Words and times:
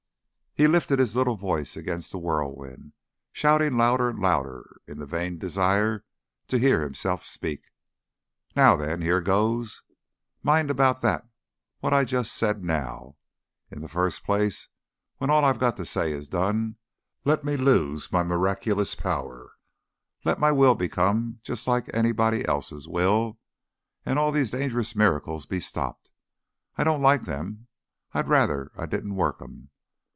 He 0.53 0.67
lifted 0.67 0.99
his 0.99 1.15
little 1.15 1.37
voice 1.37 1.77
against 1.77 2.11
the 2.11 2.17
whirlwind, 2.17 2.91
shouting 3.31 3.77
louder 3.77 4.09
and 4.09 4.19
louder 4.19 4.81
in 4.85 4.99
the 4.99 5.05
vain 5.05 5.37
desire 5.37 6.03
to 6.49 6.59
hear 6.59 6.81
himself 6.81 7.23
speak. 7.23 7.71
"Now 8.53 8.75
then! 8.75 8.99
here 9.01 9.21
goes! 9.21 9.81
Mind 10.43 10.69
about 10.69 11.01
that 11.01 11.25
what 11.79 11.93
I 11.93 12.03
said 12.05 12.07
just 12.33 12.43
now. 12.61 13.15
In 13.71 13.81
the 13.81 13.87
first 13.87 14.25
place, 14.25 14.67
when 15.19 15.29
all 15.29 15.45
I've 15.45 15.57
got 15.57 15.77
to 15.77 15.85
say 15.85 16.11
is 16.11 16.27
done, 16.27 16.75
let 17.23 17.45
me 17.45 17.55
lose 17.55 18.11
my 18.11 18.21
miraculous 18.21 18.93
power, 18.93 19.53
let 20.25 20.37
my 20.37 20.51
will 20.51 20.75
become 20.75 21.39
just 21.43 21.65
like 21.65 21.89
anybody 21.93 22.45
else's 22.45 22.89
will, 22.89 23.39
and 24.05 24.19
all 24.19 24.33
these 24.33 24.51
dangerous 24.51 24.97
miracles 24.97 25.45
be 25.45 25.61
stopped. 25.61 26.11
I 26.77 26.83
don't 26.83 27.01
like 27.01 27.21
them. 27.21 27.67
I'd 28.13 28.27
rather 28.27 28.73
I 28.75 28.85
didn't 28.85 29.15
work 29.15 29.41
'em. 29.41 29.69